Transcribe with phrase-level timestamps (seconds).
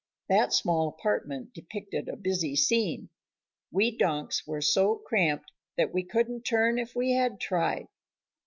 [0.29, 3.09] That small apartment depicted a busy scene.
[3.69, 7.85] We donks were so cramped that we couldn't turn if we had tried.